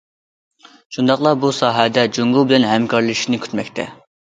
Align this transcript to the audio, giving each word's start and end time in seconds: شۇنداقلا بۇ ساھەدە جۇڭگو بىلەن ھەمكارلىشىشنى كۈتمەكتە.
شۇنداقلا 0.97 1.33
بۇ 1.43 1.51
ساھەدە 1.59 2.07
جۇڭگو 2.17 2.47
بىلەن 2.55 2.67
ھەمكارلىشىشنى 2.73 3.43
كۈتمەكتە. 3.47 3.89